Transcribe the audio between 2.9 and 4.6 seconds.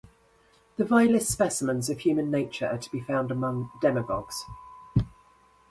be found among demagogues.